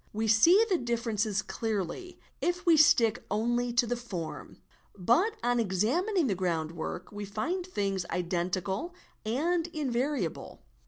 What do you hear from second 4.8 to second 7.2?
but on examining the groundwork